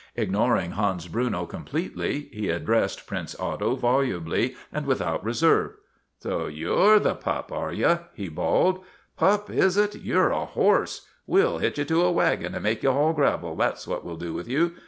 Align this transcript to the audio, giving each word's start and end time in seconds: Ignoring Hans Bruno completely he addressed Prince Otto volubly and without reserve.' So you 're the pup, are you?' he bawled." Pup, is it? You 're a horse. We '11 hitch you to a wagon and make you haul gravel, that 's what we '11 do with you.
Ignoring 0.15 0.71
Hans 0.71 1.07
Bruno 1.07 1.45
completely 1.45 2.21
he 2.33 2.49
addressed 2.49 3.05
Prince 3.05 3.35
Otto 3.39 3.75
volubly 3.75 4.55
and 4.73 4.87
without 4.87 5.23
reserve.' 5.23 5.73
So 6.23 6.47
you 6.47 6.73
're 6.73 6.97
the 6.97 7.13
pup, 7.13 7.51
are 7.51 7.71
you?' 7.71 7.99
he 8.15 8.27
bawled." 8.27 8.83
Pup, 9.19 9.51
is 9.51 9.77
it? 9.77 9.93
You 9.93 10.17
're 10.21 10.31
a 10.31 10.45
horse. 10.45 11.05
We 11.27 11.41
'11 11.41 11.61
hitch 11.61 11.77
you 11.77 11.85
to 11.85 12.01
a 12.01 12.11
wagon 12.11 12.55
and 12.55 12.63
make 12.63 12.81
you 12.81 12.91
haul 12.91 13.13
gravel, 13.13 13.55
that 13.57 13.77
's 13.77 13.87
what 13.87 14.03
we 14.03 14.09
'11 14.09 14.25
do 14.27 14.33
with 14.33 14.47
you. 14.47 14.73